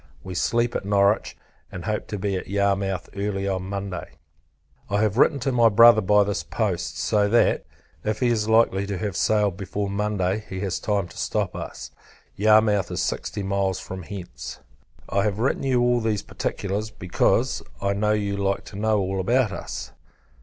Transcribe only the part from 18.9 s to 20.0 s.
all about us.